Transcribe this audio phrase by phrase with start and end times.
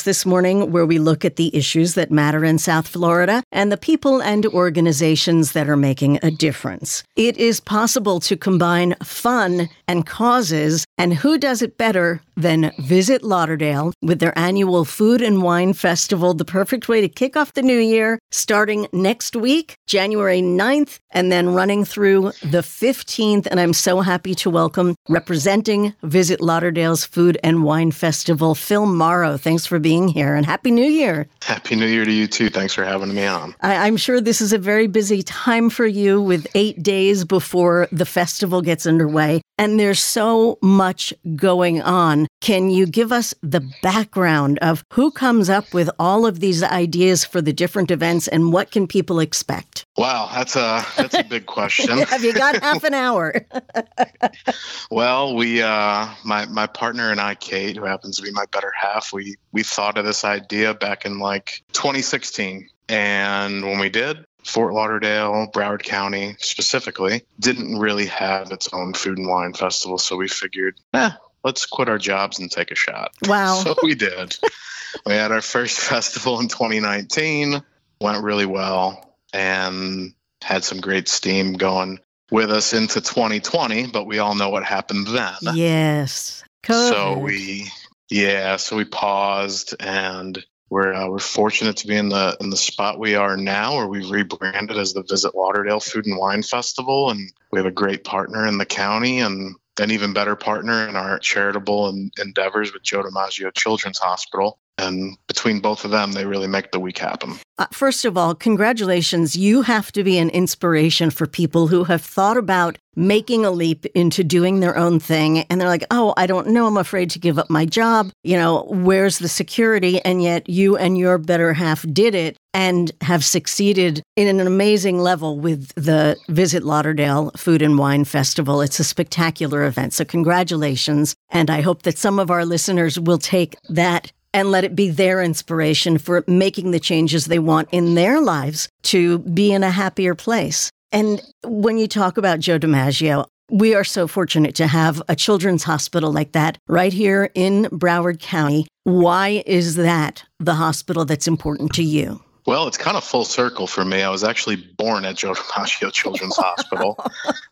[0.00, 3.76] this morning, where we look at the issues that matter in South Florida and the
[3.76, 7.04] people and organizations that are making a difference.
[7.16, 13.22] It is possible to combine fun and causes, and who does it better than Visit
[13.22, 17.60] Lauderdale with their annual Food and Wine Festival, the perfect way to kick off the
[17.60, 23.46] new year, starting next week, January 9th, and then running through the 15th.
[23.50, 29.38] And I'm so happy to welcome representing Visit Lauderdale's Food and Wine Festival, Phil Marro.
[29.38, 31.28] Thanks for being here and Happy New Year.
[31.42, 32.48] Happy New Year to you too.
[32.50, 33.54] Thanks for having me on.
[33.60, 37.88] I- I'm sure this is a very busy time for you with eight days before
[37.92, 39.40] the festival gets underway.
[39.58, 42.26] And there's so much going on.
[42.40, 47.24] Can you give us the background of who comes up with all of these ideas
[47.24, 49.84] for the different events and what can people expect?
[49.96, 51.98] Wow, that's a that's a big question.
[52.08, 53.34] Have you got half an hour?
[54.90, 58.72] well, we uh my my partner and I, Kate, who happens to be my better
[58.78, 62.68] half, we we thought of this idea back in like 2016.
[62.88, 69.18] And when we did, Fort Lauderdale, Broward County specifically, didn't really have its own food
[69.18, 69.98] and wine festival.
[69.98, 71.10] So we figured, eh,
[71.44, 73.12] let's quit our jobs and take a shot.
[73.26, 73.60] Wow.
[73.62, 74.36] So we did.
[75.06, 77.62] we had our first festival in 2019,
[78.00, 80.12] went really well, and
[80.42, 82.00] had some great steam going
[82.30, 83.86] with us into 2020.
[83.86, 85.34] But we all know what happened then.
[85.54, 86.42] yes.
[86.64, 87.68] So we,
[88.12, 92.56] yeah, so we paused and we're uh, we're fortunate to be in the in the
[92.56, 97.10] spot we are now, where we've rebranded as the Visit Lauderdale Food and Wine Festival,
[97.10, 100.96] and we have a great partner in the county and an even better partner in
[100.96, 104.58] our charitable en- endeavors with Joe DiMaggio Children's Hospital.
[104.78, 107.34] And between both of them, they really make the week happen.
[107.58, 109.36] Uh, first of all, congratulations.
[109.36, 113.86] You have to be an inspiration for people who have thought about making a leap
[113.94, 115.40] into doing their own thing.
[115.40, 116.66] And they're like, oh, I don't know.
[116.66, 118.10] I'm afraid to give up my job.
[118.24, 120.02] You know, where's the security?
[120.04, 124.98] And yet you and your better half did it and have succeeded in an amazing
[124.98, 128.60] level with the Visit Lauderdale Food and Wine Festival.
[128.60, 129.94] It's a spectacular event.
[129.94, 131.14] So, congratulations.
[131.30, 134.90] And I hope that some of our listeners will take that and let it be
[134.90, 139.70] their inspiration for making the changes they want in their lives to be in a
[139.70, 140.70] happier place.
[140.90, 145.62] And when you talk about Joe DiMaggio, we are so fortunate to have a children's
[145.62, 148.66] hospital like that right here in Broward County.
[148.84, 152.22] Why is that the hospital that's important to you?
[152.44, 154.02] Well, it's kind of full circle for me.
[154.02, 156.98] I was actually born at Joe DiMaggio Children's Hospital.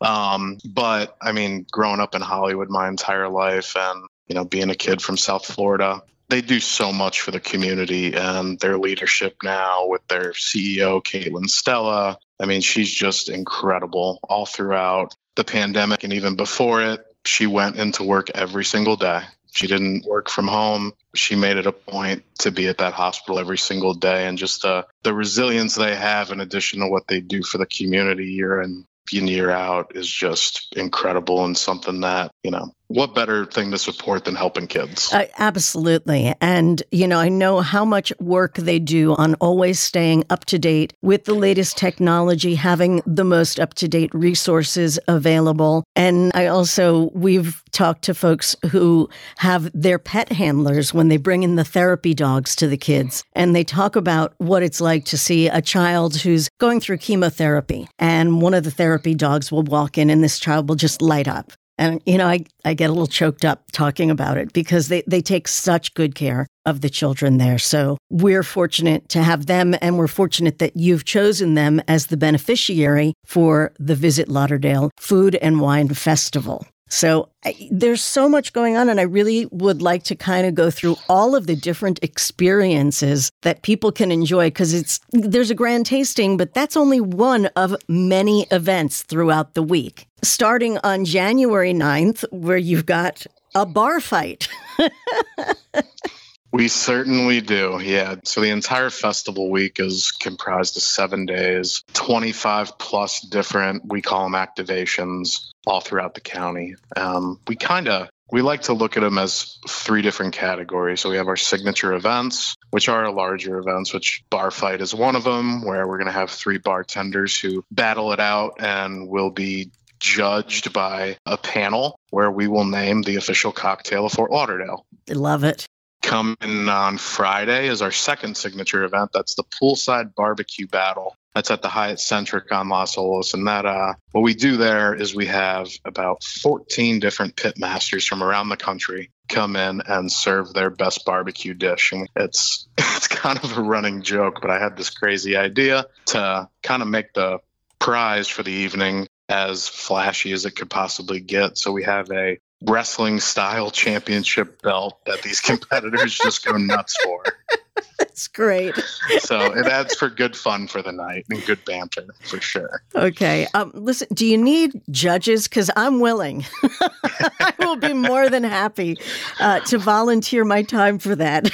[0.00, 4.70] Um, but I mean, growing up in Hollywood my entire life and, you know, being
[4.70, 9.36] a kid from South Florida, they do so much for the community and their leadership
[9.42, 12.18] now with their CEO, Caitlin Stella.
[12.38, 17.04] I mean, she's just incredible all throughout the pandemic and even before it.
[17.26, 19.22] She went into work every single day.
[19.52, 20.92] She didn't work from home.
[21.14, 24.26] She made it a point to be at that hospital every single day.
[24.26, 27.66] And just the, the resilience they have, in addition to what they do for the
[27.66, 33.14] community year in and year out, is just incredible and something that, you know, what
[33.14, 35.12] better thing to support than helping kids?
[35.12, 36.34] Uh, absolutely.
[36.40, 40.58] And, you know, I know how much work they do on always staying up to
[40.58, 45.84] date with the latest technology, having the most up to date resources available.
[45.94, 49.08] And I also, we've talked to folks who
[49.38, 53.22] have their pet handlers when they bring in the therapy dogs to the kids.
[53.34, 57.86] And they talk about what it's like to see a child who's going through chemotherapy.
[58.00, 61.28] And one of the therapy dogs will walk in and this child will just light
[61.28, 61.52] up.
[61.80, 65.02] And, you know, I, I get a little choked up talking about it because they,
[65.06, 67.58] they take such good care of the children there.
[67.58, 72.18] So we're fortunate to have them, and we're fortunate that you've chosen them as the
[72.18, 76.66] beneficiary for the Visit Lauderdale Food and Wine Festival.
[76.90, 80.54] So I, there's so much going on, and I really would like to kind of
[80.54, 85.54] go through all of the different experiences that people can enjoy because it's there's a
[85.54, 90.06] grand tasting, but that's only one of many events throughout the week.
[90.22, 94.48] Starting on January 9th, where you've got a bar fight.
[96.52, 97.80] We certainly do.
[97.82, 98.16] Yeah.
[98.24, 104.24] So the entire festival week is comprised of seven days, 25 plus different, we call
[104.24, 106.74] them activations all throughout the county.
[106.96, 111.00] Um, we kind of we like to look at them as three different categories.
[111.00, 114.94] So we have our signature events, which are our larger events, which bar fight is
[114.94, 119.08] one of them, where we're going to have three bartenders who battle it out and
[119.08, 124.30] will be judged by a panel where we will name the official cocktail of Fort
[124.30, 124.86] Lauderdale.
[125.08, 125.66] I Love it.
[126.02, 129.10] Coming on Friday is our second signature event.
[129.12, 131.16] That's the poolside barbecue battle.
[131.34, 133.34] That's at the Hyatt Centric on Las Olas.
[133.34, 138.06] And that uh, what we do there is we have about 14 different pit masters
[138.06, 141.92] from around the country come in and serve their best barbecue dish.
[141.92, 146.48] And it's it's kind of a running joke, but I had this crazy idea to
[146.62, 147.38] kind of make the
[147.78, 151.56] prize for the evening as flashy as it could possibly get.
[151.56, 157.22] So we have a wrestling style championship belt that these competitors just go nuts for.
[157.98, 158.74] That's great.
[159.20, 162.82] so it adds for good fun for the night and good banter for sure.
[162.94, 163.46] Okay.
[163.54, 165.48] Um, listen, do you need judges?
[165.48, 166.44] Because I'm willing.
[166.82, 168.98] I will be more than happy
[169.38, 171.50] uh, to volunteer my time for that.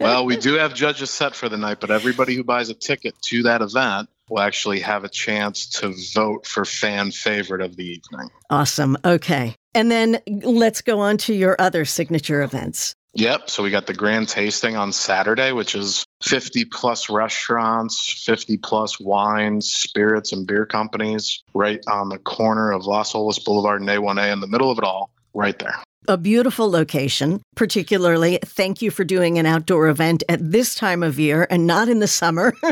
[0.00, 3.14] well, we do have judges set for the night, but everybody who buys a ticket
[3.22, 7.84] to that event will actually have a chance to vote for fan favorite of the
[7.84, 8.30] evening.
[8.48, 8.96] Awesome.
[9.04, 9.54] Okay.
[9.74, 12.94] And then let's go on to your other signature events.
[13.14, 13.50] Yep.
[13.50, 18.98] So we got the grand tasting on Saturday, which is 50 plus restaurants, 50 plus
[18.98, 24.32] wines, spirits, and beer companies right on the corner of Las Olas Boulevard and A1A
[24.32, 25.78] in the middle of it all, right there.
[26.08, 28.38] A beautiful location, particularly.
[28.42, 31.98] Thank you for doing an outdoor event at this time of year and not in
[31.98, 32.54] the summer.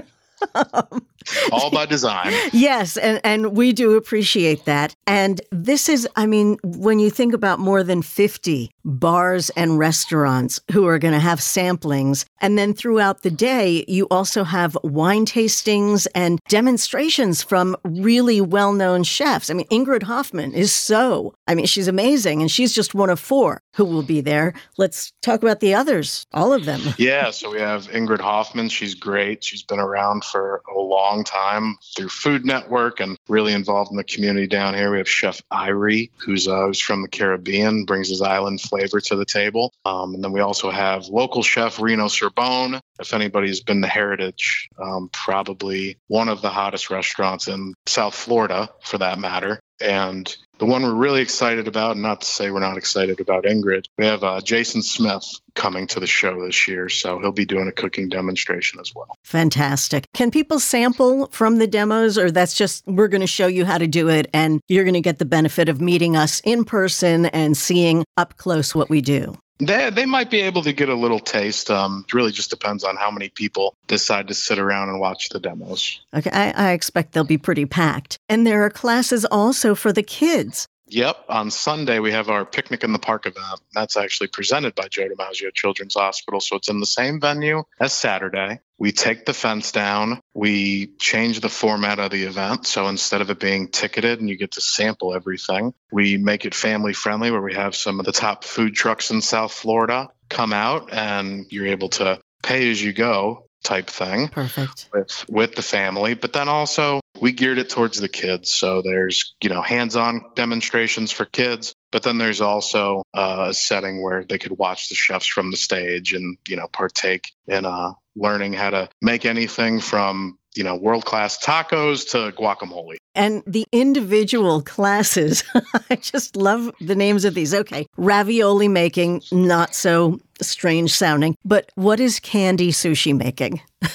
[0.55, 1.07] Um,
[1.53, 2.33] All by design.
[2.53, 4.95] yes, and, and we do appreciate that.
[5.07, 10.61] And this is, I mean, when you think about more than 50 bars and restaurants
[10.73, 15.27] who are going to have samplings, and then throughout the day, you also have wine
[15.27, 19.51] tastings and demonstrations from really well known chefs.
[19.51, 23.21] I mean, Ingrid Hoffmann is so, I mean, she's amazing, and she's just one of
[23.21, 24.55] four who will be there.
[24.79, 26.81] Let's talk about the others, all of them.
[26.99, 28.69] yeah, so we have Ingrid Hoffmann.
[28.69, 29.45] She's great.
[29.45, 34.05] She's been around for a long time through Food Network and really involved in the
[34.05, 34.91] community down here.
[34.91, 39.17] We have Chef Irie, who's, uh, who's from the Caribbean, brings his island flavor to
[39.17, 39.73] the table.
[39.85, 42.81] Um, and then we also have local chef Reno Sorbonne.
[42.99, 48.71] If anybody's been to Heritage, um, probably one of the hottest restaurants in South Florida,
[48.83, 49.61] for that matter.
[49.81, 53.87] And the one we're really excited about, not to say we're not excited about Ingrid,
[53.97, 55.25] we have uh, Jason Smith
[55.55, 56.89] coming to the show this year.
[56.89, 59.17] So he'll be doing a cooking demonstration as well.
[59.25, 60.07] Fantastic.
[60.13, 63.79] Can people sample from the demos, or that's just we're going to show you how
[63.79, 67.27] to do it and you're going to get the benefit of meeting us in person
[67.27, 69.35] and seeing up close what we do?
[69.61, 71.71] They, they might be able to get a little taste.
[71.71, 75.29] Um, it really just depends on how many people decide to sit around and watch
[75.29, 76.01] the demos.
[76.15, 78.19] Okay, I, I expect they'll be pretty packed.
[78.29, 80.67] And there are classes also for the kids.
[80.93, 81.25] Yep.
[81.29, 83.61] On Sunday, we have our Picnic in the Park event.
[83.73, 86.41] That's actually presented by Joe DiMaggio Children's Hospital.
[86.41, 88.61] So it's in the same venue as Saturday.
[88.79, 90.21] We take the fence down.
[90.35, 92.67] We change the format of the event.
[92.67, 96.55] So instead of it being ticketed and you get to sample everything, we make it
[96.55, 100.53] family friendly where we have some of the top food trucks in South Florida come
[100.53, 104.29] out and you're able to pay as you go type thing.
[104.29, 104.89] Perfect.
[104.93, 108.51] With with the family, but then also we geared it towards the kids.
[108.51, 114.03] So there's, you know, hands-on demonstrations for kids, but then there's also uh, a setting
[114.03, 117.93] where they could watch the chefs from the stage and, you know, partake in uh,
[118.17, 122.97] learning how to make anything from you know, world class tacos to guacamole.
[123.15, 125.45] And the individual classes,
[125.91, 127.55] I just love the names of these.
[127.55, 133.61] Okay, ravioli making, not so strange sounding, but what is candy sushi making?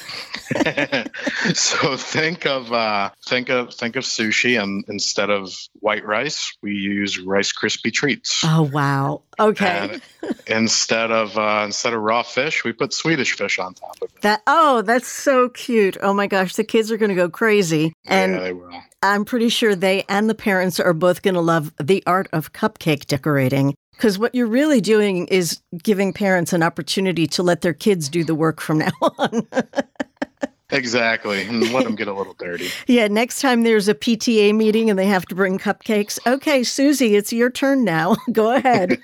[1.53, 6.73] so think of uh, think of think of sushi, and instead of white rice, we
[6.73, 8.43] use Rice Krispie treats.
[8.45, 9.23] Oh wow!
[9.39, 9.99] Okay.
[10.47, 14.21] instead of uh, instead of raw fish, we put Swedish fish on top of it.
[14.21, 15.97] That oh, that's so cute!
[16.01, 18.71] Oh my gosh, the kids are going to go crazy, and yeah, they will.
[19.01, 22.53] I'm pretty sure they and the parents are both going to love the art of
[22.53, 23.75] cupcake decorating.
[23.95, 28.23] Because what you're really doing is giving parents an opportunity to let their kids do
[28.23, 29.47] the work from now on.
[30.71, 31.43] Exactly.
[31.43, 32.69] And let them get a little dirty.
[32.87, 33.07] yeah.
[33.07, 36.17] Next time there's a PTA meeting and they have to bring cupcakes.
[36.25, 38.15] Okay, Susie, it's your turn now.
[38.31, 38.99] Go ahead.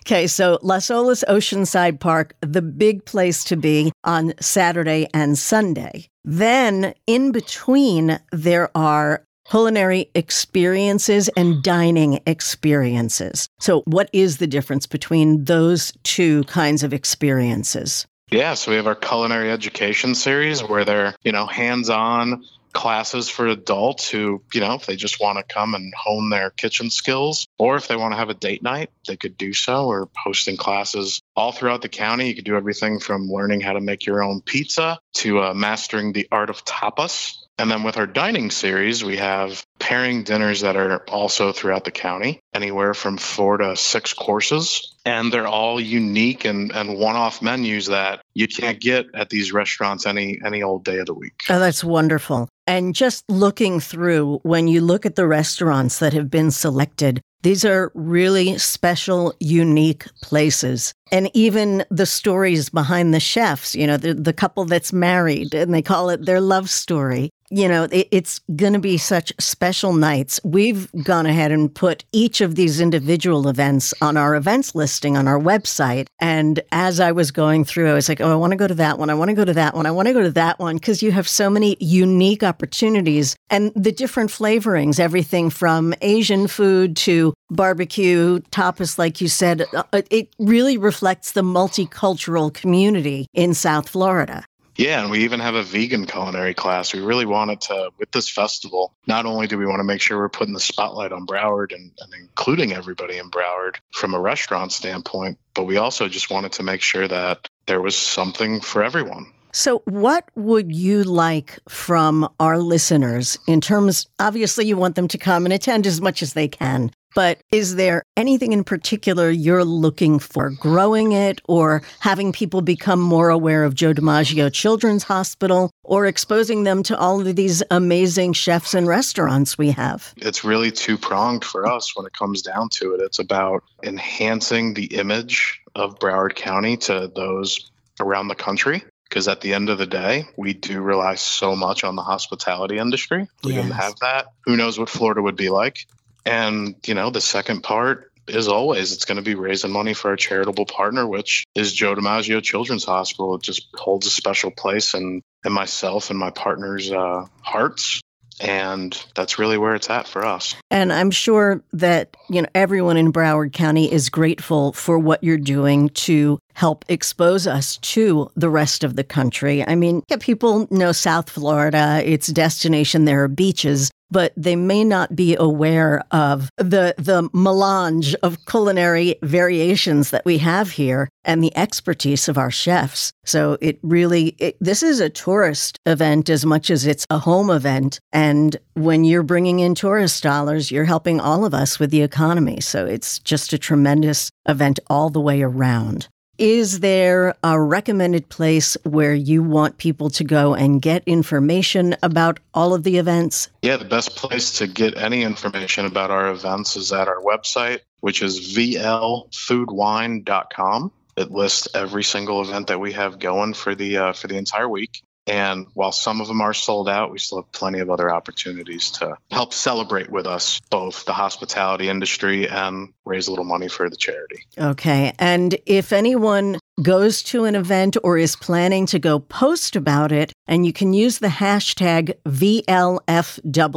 [0.00, 0.26] okay.
[0.26, 6.08] So Las Olas Oceanside Park, the big place to be on Saturday and Sunday.
[6.24, 13.48] Then in between, there are culinary experiences and dining experiences.
[13.58, 18.06] So, what is the difference between those two kinds of experiences?
[18.30, 23.28] Yeah, so we have our culinary education series where they're, you know, hands on classes
[23.28, 26.90] for adults who, you know, if they just want to come and hone their kitchen
[26.90, 29.88] skills, or if they want to have a date night, they could do so.
[29.88, 32.28] We're hosting classes all throughout the county.
[32.28, 36.12] You could do everything from learning how to make your own pizza to uh, mastering
[36.12, 37.37] the art of tapas.
[37.58, 41.90] And then with our dining series, we have pairing dinners that are also throughout the
[41.90, 44.94] county, anywhere from four to six courses.
[45.04, 49.52] And they're all unique and, and one off menus that you can't get at these
[49.52, 51.32] restaurants any any old day of the week.
[51.48, 52.48] Oh, that's wonderful.
[52.66, 57.64] And just looking through, when you look at the restaurants that have been selected, these
[57.64, 60.92] are really special, unique places.
[61.10, 65.72] And even the stories behind the chefs, you know, the, the couple that's married and
[65.72, 69.92] they call it their love story you know, it, it's going to be such special
[69.92, 70.40] nights.
[70.44, 75.26] We've gone ahead and put each of these individual events on our events listing on
[75.26, 76.06] our website.
[76.20, 78.74] And as I was going through, I was like, oh, I want to go to
[78.74, 79.10] that one.
[79.10, 79.86] I want to go to that one.
[79.86, 83.72] I want to go to that one because you have so many unique opportunities and
[83.74, 89.64] the different flavorings, everything from Asian food to barbecue, tapas, like you said.
[89.74, 94.44] Uh, it really reflects the multicultural community in South Florida.
[94.78, 96.94] Yeah, and we even have a vegan culinary class.
[96.94, 100.16] We really wanted to, with this festival, not only do we want to make sure
[100.16, 104.70] we're putting the spotlight on Broward and, and including everybody in Broward from a restaurant
[104.70, 109.32] standpoint, but we also just wanted to make sure that there was something for everyone.
[109.52, 114.06] So, what would you like from our listeners in terms?
[114.18, 117.76] Obviously, you want them to come and attend as much as they can, but is
[117.76, 120.50] there anything in particular you're looking for?
[120.50, 126.64] Growing it or having people become more aware of Joe DiMaggio Children's Hospital or exposing
[126.64, 130.12] them to all of these amazing chefs and restaurants we have?
[130.18, 133.00] It's really two pronged for us when it comes down to it.
[133.00, 139.40] It's about enhancing the image of Broward County to those around the country because at
[139.40, 143.26] the end of the day, we do rely so much on the hospitality industry.
[143.42, 143.62] We yes.
[143.62, 145.86] didn't have that, who knows what Florida would be like?
[146.26, 150.10] And, you know, the second part is always it's going to be raising money for
[150.10, 153.36] our charitable partner, which is Joe DiMaggio Children's Hospital.
[153.36, 158.02] It just holds a special place in, in myself and my partner's uh, hearts.
[158.40, 160.54] And that's really where it's at for us.
[160.70, 165.36] And I'm sure that, you know, everyone in Broward County is grateful for what you're
[165.38, 169.66] doing to help expose us to the rest of the country.
[169.66, 174.84] I mean, yeah, people know South Florida, it's destination, there are beaches, but they may
[174.84, 181.42] not be aware of the the melange of culinary variations that we have here and
[181.42, 183.12] the expertise of our chefs.
[183.24, 187.50] So it really it, this is a tourist event as much as it's a home
[187.50, 192.02] event and when you're bringing in tourist dollars, you're helping all of us with the
[192.02, 192.60] economy.
[192.60, 196.08] So it's just a tremendous event all the way around.
[196.38, 202.38] Is there a recommended place where you want people to go and get information about
[202.54, 203.48] all of the events?
[203.62, 207.80] Yeah, the best place to get any information about our events is at our website,
[208.02, 210.92] which is vlfoodwine.com.
[211.16, 214.68] It lists every single event that we have going for the uh, for the entire
[214.68, 215.02] week.
[215.28, 218.90] And while some of them are sold out, we still have plenty of other opportunities
[218.92, 223.88] to help celebrate with us, both the hospitality industry and raise a little money for
[223.90, 224.44] the charity.
[224.56, 225.12] Okay.
[225.18, 230.32] And if anyone goes to an event or is planning to go post about it,
[230.46, 233.70] and you can use the hashtag VLFWF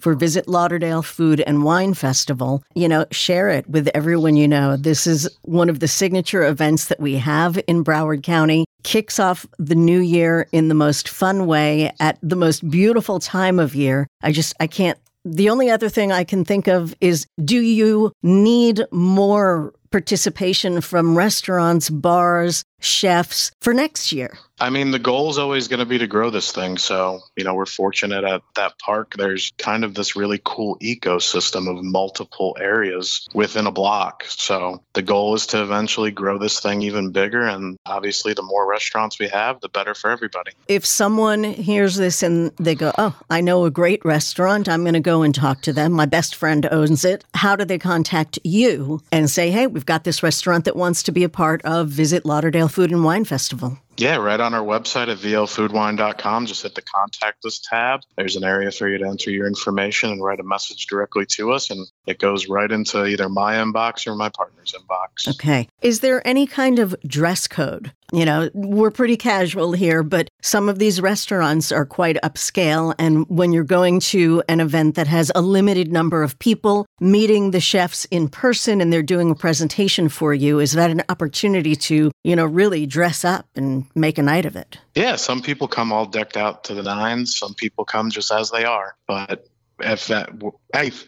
[0.00, 2.62] for Visit Lauderdale Food and Wine Festival.
[2.74, 4.76] You know, share it with everyone you know.
[4.76, 8.64] This is one of the signature events that we have in Broward County.
[8.82, 13.58] Kicks off the new year in the most fun way at the most beautiful time
[13.58, 14.06] of year.
[14.22, 18.12] I just, I can't the only other thing I can think of is do you
[18.22, 24.36] need more participation from restaurants, bars, chefs for next year?
[24.60, 26.78] I mean, the goal is always going to be to grow this thing.
[26.78, 29.14] So, you know, we're fortunate at that park.
[29.16, 34.24] There's kind of this really cool ecosystem of multiple areas within a block.
[34.28, 37.42] So, the goal is to eventually grow this thing even bigger.
[37.42, 40.52] And obviously, the more restaurants we have, the better for everybody.
[40.68, 44.94] If someone hears this and they go, Oh, I know a great restaurant, I'm going
[44.94, 45.92] to go and talk to them.
[45.92, 47.24] My best friend owns it.
[47.34, 51.12] How do they contact you and say, Hey, we've got this restaurant that wants to
[51.12, 53.78] be a part of Visit Lauderdale Food and Wine Festival?
[53.96, 56.46] Yeah, right on our website at vlfoodwine.com.
[56.46, 58.00] Just hit the contact us tab.
[58.16, 61.52] There's an area for you to enter your information and write a message directly to
[61.52, 61.70] us.
[61.70, 65.28] And it goes right into either my inbox or my partner's inbox.
[65.28, 65.68] Okay.
[65.82, 67.92] Is there any kind of dress code?
[68.12, 72.94] You know, we're pretty casual here, but some of these restaurants are quite upscale.
[72.98, 77.50] And when you're going to an event that has a limited number of people meeting
[77.50, 81.74] the chefs in person and they're doing a presentation for you, is that an opportunity
[81.74, 84.78] to, you know, really dress up and make a night of it?
[84.94, 87.36] Yeah, some people come all decked out to the nines.
[87.36, 88.94] Some people come just as they are.
[89.08, 89.48] But
[89.80, 90.30] if that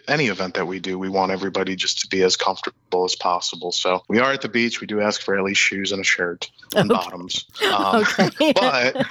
[0.09, 3.73] any event that we do, we want everybody just to be as comfortable as possible.
[3.73, 4.81] So we are at the beach.
[4.81, 6.99] We do ask for at least shoes and a shirt and okay.
[6.99, 7.45] bottoms.
[7.73, 8.53] Um, okay.
[8.55, 9.07] but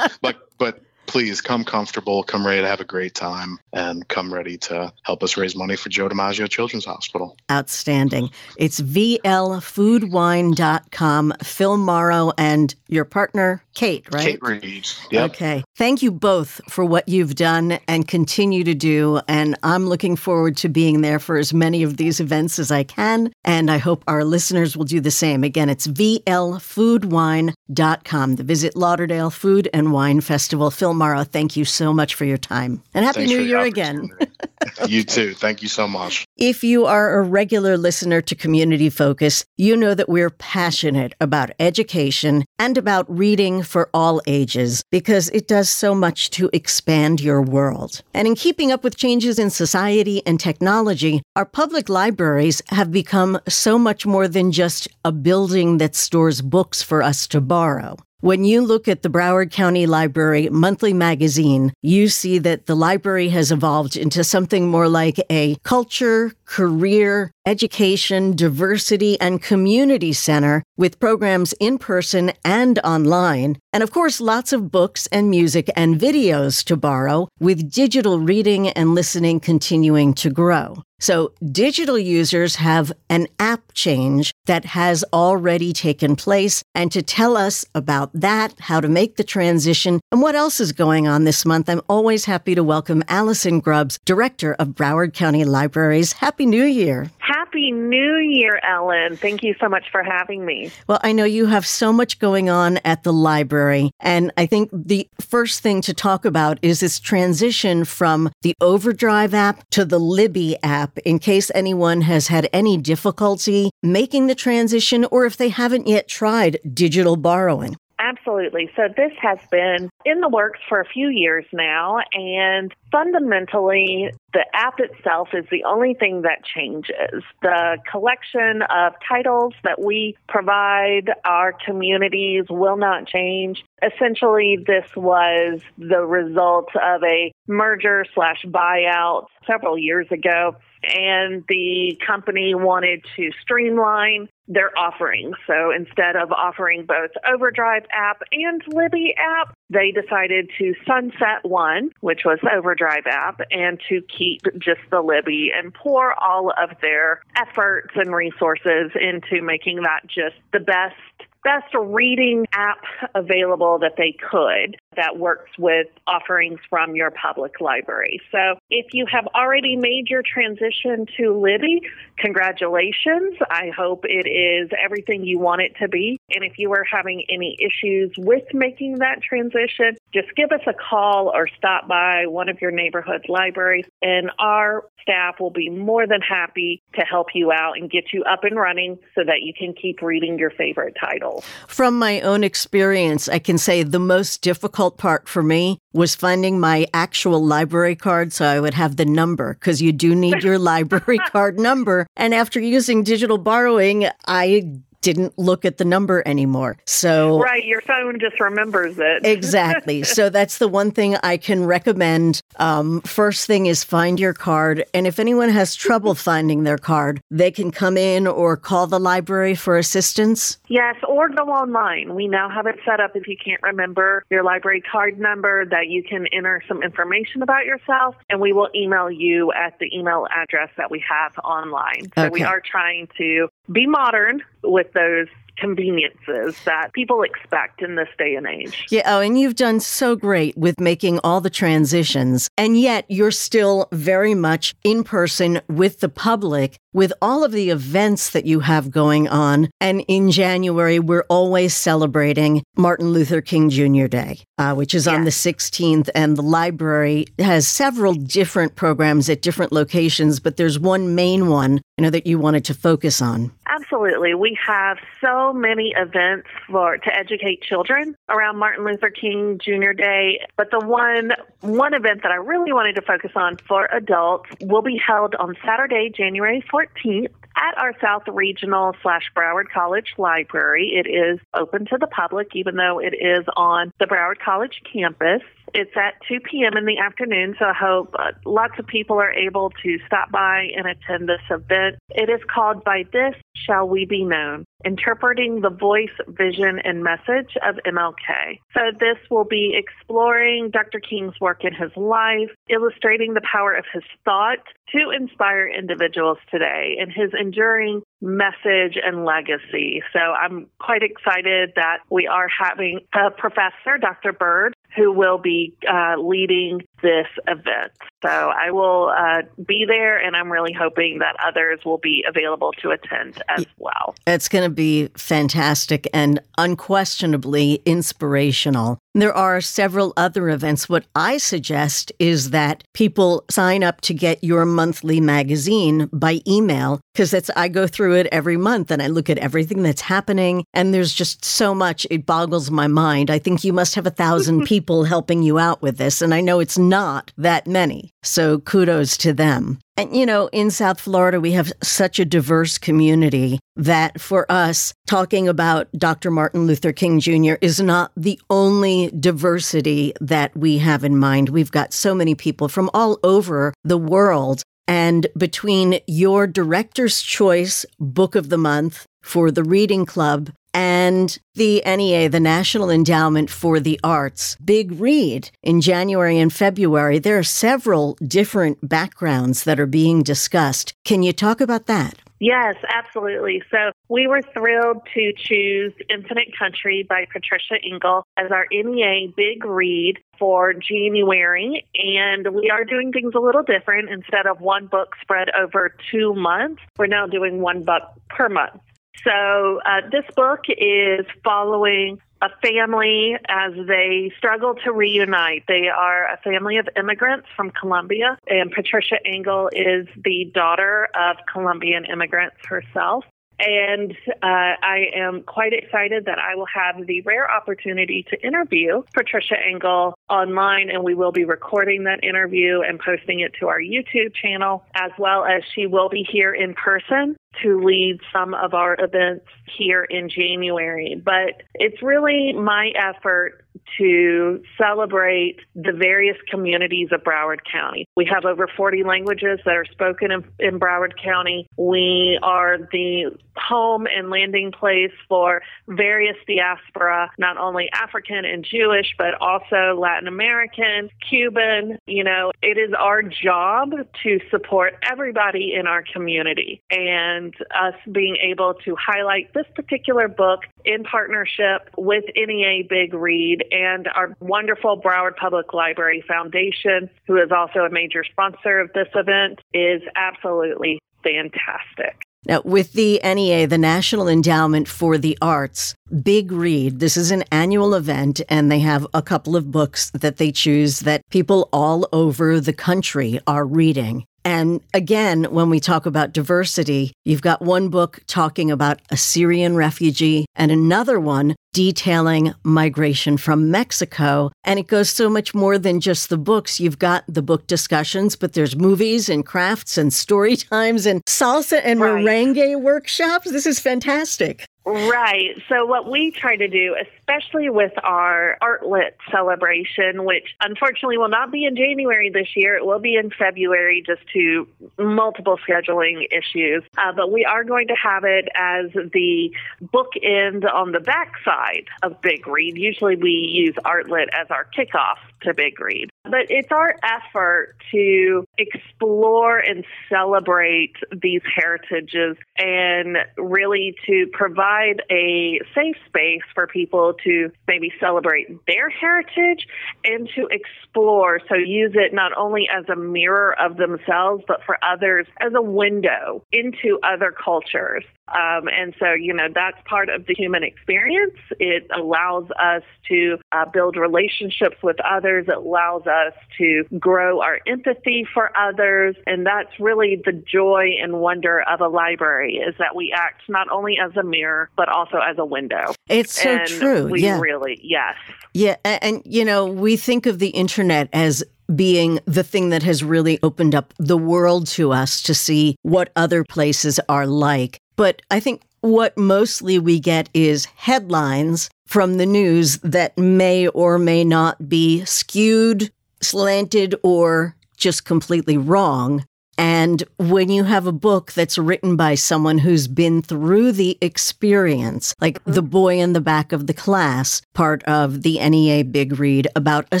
[0.20, 4.56] but but please come comfortable, come ready to have a great time, and come ready
[4.56, 7.36] to help us raise money for Joe DiMaggio Children's Hospital.
[7.50, 8.30] Outstanding.
[8.56, 11.34] It's vlfoodwine.com.
[11.42, 14.24] Phil Marro and your partner, Kate, right?
[14.24, 14.86] Kate Reed.
[15.10, 15.30] Yep.
[15.30, 15.64] Okay.
[15.76, 19.20] Thank you both for what you've done and continue to do.
[19.26, 22.84] And I'm looking forward to being there for as many of these events as I
[22.84, 23.32] can.
[23.44, 25.42] And I hope our listeners will do the same.
[25.42, 30.70] Again, it's vlfoodwine.com, the Visit Lauderdale Food and Wine Festival.
[30.70, 32.82] Phil Thank you so much for your time.
[32.94, 34.10] And Happy Thanks New Year again.
[34.86, 35.34] you too.
[35.34, 36.24] Thank you so much.
[36.36, 41.50] If you are a regular listener to Community Focus, you know that we're passionate about
[41.58, 47.42] education and about reading for all ages because it does so much to expand your
[47.42, 48.02] world.
[48.14, 53.38] And in keeping up with changes in society and technology, our public libraries have become
[53.48, 57.96] so much more than just a building that stores books for us to borrow.
[58.22, 63.30] When you look at the Broward County Library monthly magazine, you see that the library
[63.30, 70.98] has evolved into something more like a culture, career, education, diversity, and community center with
[70.98, 73.56] programs in person and online.
[73.72, 78.68] And of course, lots of books and music and videos to borrow, with digital reading
[78.68, 80.82] and listening continuing to grow.
[81.02, 86.62] So, digital users have an app change that has already taken place.
[86.74, 90.72] And to tell us about that, how to make the transition, and what else is
[90.72, 95.42] going on this month, I'm always happy to welcome Allison Grubbs, Director of Broward County
[95.44, 96.12] Libraries.
[96.12, 97.10] Happy New Year.
[97.18, 99.16] Happy New Year, Ellen.
[99.16, 100.70] Thank you so much for having me.
[100.86, 103.90] Well, I know you have so much going on at the library.
[104.00, 109.34] And I think the first thing to talk about is this transition from the Overdrive
[109.34, 115.04] app to the Libby app in case anyone has had any difficulty making the transition
[115.06, 117.76] or if they haven't yet tried digital borrowing.
[118.02, 118.70] Absolutely.
[118.76, 124.46] So this has been in the works for a few years now, and fundamentally, the
[124.54, 127.22] app itself is the only thing that changes.
[127.42, 133.62] The collection of titles that we provide our communities will not change.
[133.82, 141.98] Essentially, this was the result of a merger slash buyout several years ago and the
[142.06, 145.36] company wanted to streamline their offerings.
[145.46, 151.90] So instead of offering both Overdrive app and Libby app, they decided to sunset one,
[152.00, 157.22] which was Overdrive app, and to keep just the Libby and pour all of their
[157.36, 160.96] efforts and resources into making that just the best
[161.42, 162.82] best reading app
[163.14, 168.20] available that they could that works with offerings from your public library.
[168.32, 171.82] So if you have already made your transition to Libby,
[172.18, 173.36] congratulations.
[173.50, 176.18] I hope it is everything you want it to be.
[176.34, 180.74] And if you are having any issues with making that transition, just give us a
[180.74, 186.06] call or stop by one of your neighborhood libraries, and our staff will be more
[186.06, 189.52] than happy to help you out and get you up and running so that you
[189.56, 191.44] can keep reading your favorite titles.
[191.68, 196.60] From my own experience, I can say the most difficult part for me was finding
[196.60, 200.58] my actual library card so I would have the number because you do need your
[200.72, 202.06] library card number.
[202.16, 206.76] And after using digital borrowing, I didn't look at the number anymore.
[206.86, 209.24] So Right, your phone just remembers it.
[209.24, 210.02] exactly.
[210.02, 212.42] So that's the one thing I can recommend.
[212.56, 214.84] Um, first thing is find your card.
[214.92, 219.00] And if anyone has trouble finding their card, they can come in or call the
[219.00, 220.58] library for assistance.
[220.68, 222.14] Yes, or go online.
[222.14, 225.88] We now have it set up if you can't remember your library card number that
[225.88, 230.26] you can enter some information about yourself and we will email you at the email
[230.34, 232.10] address that we have online.
[232.14, 232.28] So okay.
[232.30, 235.28] we are trying to be modern with those
[235.60, 238.86] conveniences that people expect in this day and age.
[238.90, 243.30] Yeah, oh, and you've done so great with making all the transitions, and yet you're
[243.30, 248.60] still very much in person with the public with all of the events that you
[248.60, 249.70] have going on.
[249.80, 254.06] And in January, we're always celebrating Martin Luther King Jr.
[254.06, 256.08] Day, uh, which is on the 16th.
[256.14, 261.80] And the library has several different programs at different locations, but there's one main one,
[261.96, 263.52] you know, that you wanted to focus on.
[263.66, 264.34] Absolutely.
[264.34, 269.92] We have so many events for to educate children around Martin Luther King Jr.
[269.92, 274.50] Day, but the one one event that I really wanted to focus on for adults
[274.60, 280.92] will be held on Saturday, January 14th at our South Regional slash Broward College Library.
[280.94, 285.42] It is open to the public, even though it is on the Broward College campus.
[285.74, 286.76] It's at 2 p.m.
[286.76, 290.68] in the afternoon, so I hope uh, lots of people are able to stop by
[290.76, 291.96] and attend this event.
[292.10, 293.34] It is called By This
[293.66, 298.58] Shall We Be Known interpreting the voice, vision, and message of MLK.
[298.74, 301.00] So, this will be exploring Dr.
[301.00, 304.58] King's work in his life, illustrating the power of his thought
[304.94, 310.02] to inspire individuals today and his enduring message and legacy.
[310.12, 314.32] So, I'm quite excited that we are having a professor, Dr.
[314.32, 317.92] Bird, who will be uh, leading this event.
[318.22, 322.72] So I will uh, be there, and I'm really hoping that others will be available
[322.82, 324.14] to attend as well.
[324.26, 328.98] It's going to be fantastic and unquestionably inspirational.
[329.14, 330.88] There are several other events.
[330.88, 337.00] What I suggest is that people sign up to get your monthly magazine by email
[337.12, 340.64] because that's I go through it every month and I look at everything that's happening
[340.74, 343.30] and there's just so much it boggles my mind.
[343.30, 346.40] I think you must have a thousand people helping you out with this and I
[346.40, 348.10] know it's not that many.
[348.22, 349.78] So kudos to them.
[349.96, 354.94] And you know, in South Florida, we have such a diverse community that for us,
[355.06, 356.30] talking about Dr.
[356.30, 357.54] Martin Luther King Jr.
[357.60, 361.50] is not the only diversity that we have in mind.
[361.50, 364.62] We've got so many people from all over the world.
[364.88, 371.82] And between your Director's Choice Book of the Month for the Reading Club and the
[371.84, 377.18] NEA, the National Endowment for the Arts, Big Read in January and February.
[377.18, 380.94] There are several different backgrounds that are being discussed.
[381.04, 382.14] Can you talk about that?
[382.40, 383.62] Yes, absolutely.
[383.70, 389.62] So we were thrilled to choose Infinite Country by Patricia Engel as our NEA Big
[389.62, 391.86] Read for January.
[391.94, 394.08] And we are doing things a little different.
[394.08, 398.80] Instead of one book spread over two months, we're now doing one book per month.
[399.24, 405.64] So uh, this book is following a family as they struggle to reunite.
[405.68, 411.36] They are a family of immigrants from Colombia, and Patricia Engel is the daughter of
[411.52, 413.24] Colombian immigrants herself.
[413.58, 419.02] And uh, I am quite excited that I will have the rare opportunity to interview
[419.12, 423.78] Patricia Engel online, and we will be recording that interview and posting it to our
[423.78, 428.74] YouTube channel, as well as she will be here in person to lead some of
[428.74, 431.20] our events here in January.
[431.22, 433.64] But it's really my effort
[433.98, 438.06] to celebrate the various communities of Broward County.
[438.16, 441.66] We have over 40 languages that are spoken in, in, Broward County.
[441.76, 449.14] We are the home and landing place for various diaspora, not only African and Jewish,
[449.18, 451.98] but also Latin American, Cuban.
[452.06, 453.90] You know, it is our job
[454.22, 456.82] to support everybody in our community.
[456.90, 457.39] And
[457.74, 464.08] us being able to highlight this particular book in partnership with NEA Big Read and
[464.14, 469.60] our wonderful Broward Public Library Foundation, who is also a major sponsor of this event,
[469.72, 472.22] is absolutely fantastic.
[472.46, 477.44] Now, with the NEA, the National Endowment for the Arts, Big Read, this is an
[477.52, 482.08] annual event, and they have a couple of books that they choose that people all
[482.14, 484.24] over the country are reading.
[484.44, 489.76] And again, when we talk about diversity, you've got one book talking about a Syrian
[489.76, 494.50] refugee and another one detailing migration from Mexico.
[494.64, 496.80] And it goes so much more than just the books.
[496.80, 501.80] You've got the book discussions, but there's movies and crafts and story times and salsa
[501.84, 502.24] and right.
[502.24, 503.50] merengue workshops.
[503.50, 504.66] This is fantastic.
[504.86, 505.62] Right.
[505.68, 506.96] So, what we try to do,
[507.30, 512.86] especially with our Artlit celebration, which unfortunately will not be in January this year, it
[512.86, 514.66] will be in February just to
[514.98, 516.82] multiple scheduling issues.
[516.98, 519.50] Uh, but we are going to have it as the
[519.92, 522.76] bookend on the backside of Big Read.
[522.76, 526.10] Usually we use Artlit as our kickoff to Big Read.
[526.24, 535.60] But it's our effort to explore and celebrate these heritages and really to provide a
[535.74, 539.66] safe space for people to maybe celebrate their heritage
[540.04, 541.40] and to explore.
[541.48, 545.62] So use it not only as a mirror of themselves, but for others as a
[545.62, 548.04] window into other cultures.
[548.32, 551.36] Um, and so, you know, that's part of the human experience.
[551.58, 555.46] It allows us to uh, build relationships with others.
[555.48, 559.16] It allows us to grow our empathy for others.
[559.26, 563.68] And that's really the joy and wonder of a library is that we act not
[563.70, 565.94] only as a mirror, but also as a window.
[566.08, 567.06] It's so and true.
[567.08, 567.40] We yeah.
[567.40, 568.14] really, yes.
[568.54, 568.76] Yeah.
[568.84, 571.42] And, and, you know, we think of the internet as
[571.74, 576.10] being the thing that has really opened up the world to us to see what
[576.16, 577.78] other places are like.
[578.00, 583.98] But I think what mostly we get is headlines from the news that may or
[583.98, 589.26] may not be skewed, slanted, or just completely wrong.
[589.58, 595.14] And when you have a book that's written by someone who's been through the experience,
[595.20, 595.52] like mm-hmm.
[595.52, 599.84] The Boy in the Back of the Class, part of the NEA Big Read about
[599.92, 600.00] a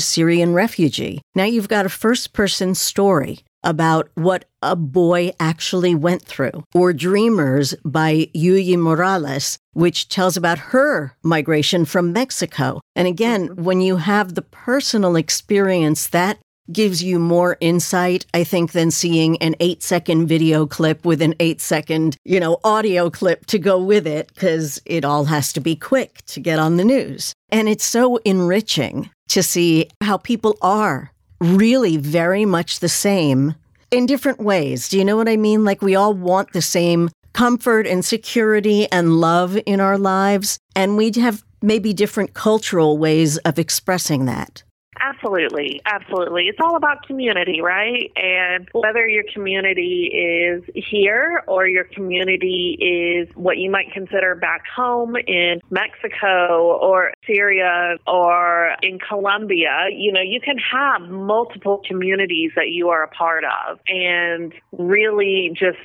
[0.00, 1.20] Syrian refugee.
[1.34, 6.92] Now you've got a first person story about what a boy actually went through, or
[6.92, 12.80] Dreamers by Yuyi Morales, which tells about her migration from Mexico.
[12.94, 13.62] And again, mm-hmm.
[13.62, 16.38] when you have the personal experience, that
[16.72, 21.34] gives you more insight, I think, than seeing an eight second video clip with an
[21.40, 25.60] eight second, you know, audio clip to go with it, because it all has to
[25.60, 27.32] be quick to get on the news.
[27.48, 33.54] And it's so enriching to see how people are really very much the same
[33.90, 34.88] in different ways.
[34.88, 35.64] Do you know what I mean?
[35.64, 40.96] Like we all want the same comfort and security and love in our lives, and
[40.96, 44.62] we have maybe different cultural ways of expressing that.
[45.00, 46.44] Absolutely, absolutely.
[46.44, 48.12] It's all about community, right?
[48.16, 54.64] And whether your community is here or your community is what you might consider back
[54.74, 62.52] home in Mexico or Syria or in Colombia, you know, you can have multiple communities
[62.56, 63.78] that you are a part of.
[63.88, 65.78] And really just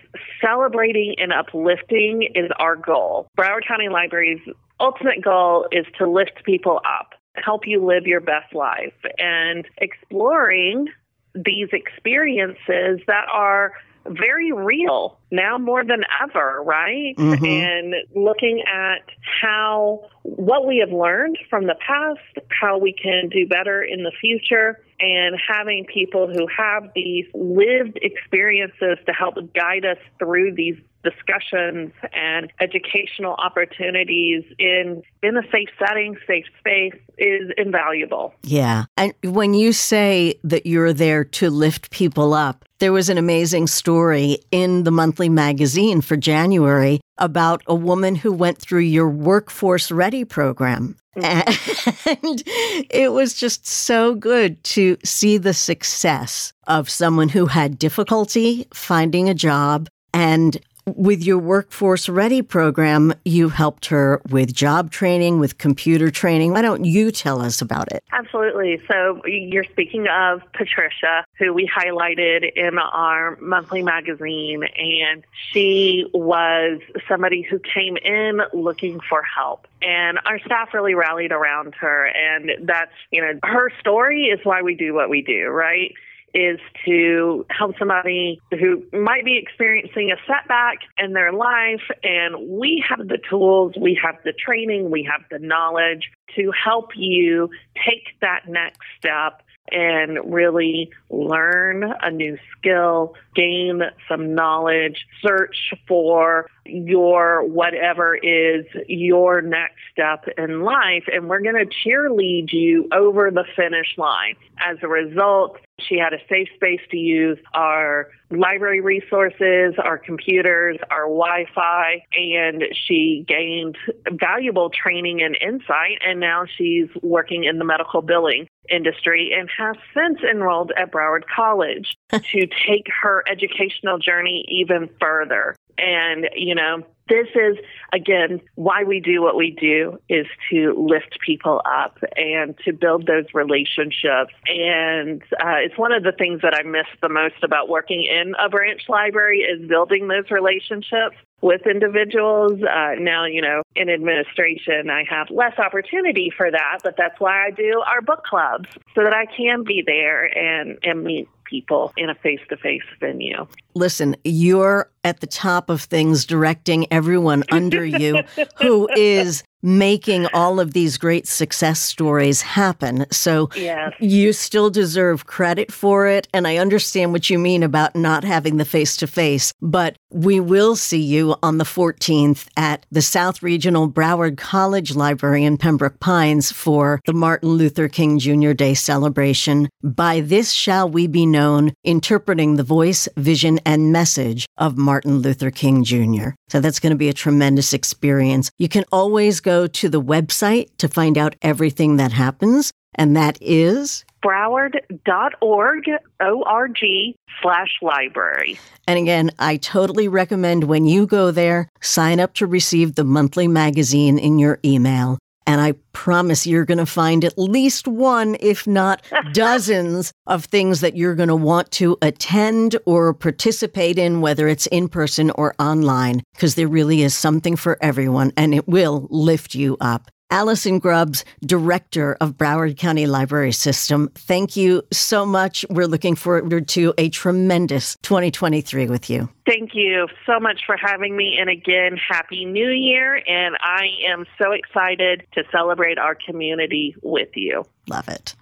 [0.43, 3.27] celebrating and uplifting is our goal.
[3.37, 4.41] Broward County Library's
[4.79, 10.87] ultimate goal is to lift people up help you live your best life and exploring
[11.33, 13.73] these experiences that are
[14.07, 17.15] very real now more than ever, right?
[17.17, 17.45] Mm-hmm.
[17.45, 19.03] And looking at
[19.41, 24.11] how what we have learned from the past, how we can do better in the
[24.21, 30.77] future, and having people who have these lived experiences to help guide us through these
[31.05, 38.33] discussions and educational opportunities in in a safe setting, safe space is invaluable.
[38.43, 38.85] Yeah.
[38.97, 43.67] And when you say that you're there to lift people up, there was an amazing
[43.67, 49.91] story in the monthly magazine for January about a woman who went through your workforce
[49.91, 50.95] ready program.
[51.15, 51.91] Mm-hmm.
[52.25, 52.43] And
[52.91, 59.29] it was just so good to see the success of someone who had difficulty finding
[59.29, 65.57] a job and with your Workforce Ready program, you helped her with job training, with
[65.57, 66.53] computer training.
[66.53, 68.03] Why don't you tell us about it?
[68.11, 68.81] Absolutely.
[68.87, 76.79] So, you're speaking of Patricia, who we highlighted in our monthly magazine, and she was
[77.07, 79.67] somebody who came in looking for help.
[79.81, 82.07] And our staff really rallied around her.
[82.07, 85.93] And that's, you know, her story is why we do what we do, right?
[86.35, 91.81] Is to help somebody who might be experiencing a setback in their life.
[92.03, 96.89] And we have the tools, we have the training, we have the knowledge to help
[96.95, 105.73] you take that next step and really learn a new skill, gain some knowledge, search
[105.87, 111.05] for your whatever is your next step in life.
[111.11, 114.35] And we're going to cheerlead you over the finish line.
[114.59, 120.77] As a result, she had a safe space to use our library resources, our computers,
[120.89, 123.77] our Wi Fi, and she gained
[124.11, 125.99] valuable training and insight.
[126.05, 131.23] And now she's working in the medical billing industry and has since enrolled at Broward
[131.33, 135.55] College to take her educational journey even further.
[135.77, 137.57] And, you know, this is
[137.93, 143.05] again why we do what we do is to lift people up and to build
[143.05, 144.33] those relationships.
[144.47, 148.33] And uh, it's one of the things that i miss the most about working in
[148.43, 152.61] a branch library is building those relationships with individuals.
[152.63, 157.45] Uh, now you know in administration i have less opportunity for that but that's why
[157.45, 161.93] i do our book clubs so that i can be there and and meet people
[161.97, 163.47] in a face to face venue.
[163.73, 168.23] Listen, you're at the top of things, directing everyone under you
[168.57, 173.07] who is making all of these great success stories happen.
[173.11, 173.93] So yes.
[173.99, 176.27] you still deserve credit for it.
[176.33, 180.39] And I understand what you mean about not having the face to face, but we
[180.39, 185.99] will see you on the 14th at the South Regional Broward College Library in Pembroke
[185.99, 188.53] Pines for the Martin Luther King Jr.
[188.53, 189.67] Day celebration.
[189.81, 195.49] By this shall we be known, interpreting the voice, vision, and message of Martin Luther
[195.49, 196.29] King Jr.
[196.49, 198.51] So that's going to be a tremendous experience.
[198.59, 203.37] You can always go to the website to find out everything that happens, and that
[203.41, 205.83] is broward.org,
[206.19, 208.59] O-R-G slash library.
[208.87, 213.47] And again, I totally recommend when you go there, sign up to receive the monthly
[213.47, 215.19] magazine in your email.
[215.47, 220.81] And I promise you're going to find at least one, if not dozens, of things
[220.81, 225.53] that you're going to want to attend or participate in, whether it's in person or
[225.59, 230.09] online, because there really is something for everyone and it will lift you up.
[230.31, 235.65] Allison Grubbs, Director of Broward County Library System, thank you so much.
[235.69, 239.29] We're looking forward to a tremendous 2023 with you.
[239.45, 241.37] Thank you so much for having me.
[241.39, 243.21] And again, Happy New Year.
[243.27, 247.63] And I am so excited to celebrate our community with you.
[247.87, 248.35] Love it.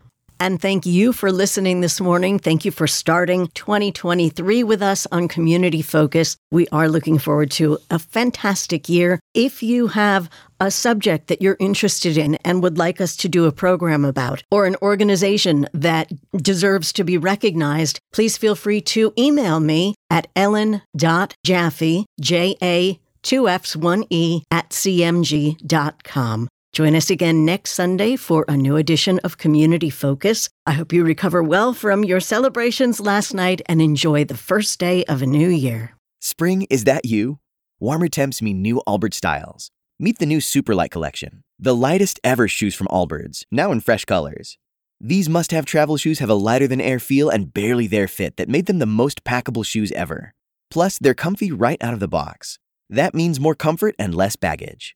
[0.44, 2.38] And thank you for listening this morning.
[2.38, 6.36] Thank you for starting 2023 with us on Community Focus.
[6.52, 9.22] We are looking forward to a fantastic year.
[9.34, 10.30] If you have
[10.60, 14.44] a subject that you're interested in and would like us to do a program about,
[14.52, 20.28] or an organization that deserves to be recognized, please feel free to email me at
[20.36, 26.50] ellen.jaffe, J A two F's, one E, at cmg.com.
[26.74, 30.50] Join us again next Sunday for a new edition of Community Focus.
[30.66, 35.04] I hope you recover well from your celebrations last night and enjoy the first day
[35.04, 35.96] of a new year.
[36.20, 37.38] Spring, is that you?
[37.80, 39.70] Warmer temps mean new Allbirds styles.
[40.00, 44.58] Meet the new Superlight collection, the lightest ever shoes from Allbirds, now in fresh colors.
[45.00, 48.38] These must have travel shoes have a lighter than air feel and barely there fit
[48.38, 50.34] that made them the most packable shoes ever.
[50.72, 52.58] Plus, they're comfy right out of the box.
[52.90, 54.96] That means more comfort and less baggage.